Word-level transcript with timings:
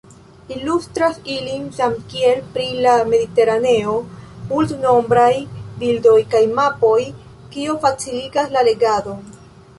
Ilustras 0.53 1.17
ilin, 1.33 1.67
samkiel 1.79 2.41
pri 2.55 2.65
"La 2.85 2.95
Mediteraneo", 3.11 3.93
multnombraj 4.53 5.29
bildoj 5.85 6.17
kaj 6.33 6.43
mapoj, 6.63 6.99
kio 7.55 7.79
faciligas 7.87 8.53
la 8.59 8.67
legadon. 8.73 9.25